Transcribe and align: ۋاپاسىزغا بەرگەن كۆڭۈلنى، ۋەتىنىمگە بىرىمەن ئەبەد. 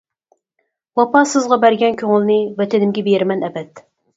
ۋاپاسىزغا 0.99 1.59
بەرگەن 1.65 1.99
كۆڭۈلنى، 2.01 2.41
ۋەتىنىمگە 2.63 3.07
بىرىمەن 3.11 3.47
ئەبەد. 3.51 3.89